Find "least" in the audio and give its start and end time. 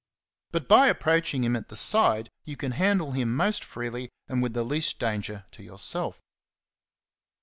4.63-4.97